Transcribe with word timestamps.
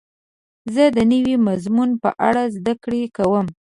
زه 0.73 0.83
د 0.95 0.97
نوي 1.11 1.35
مضمون 1.47 1.89
په 2.03 2.09
اړه 2.27 2.43
زده 2.55 2.73
کړه 2.83 3.01
کوم. 3.17 3.47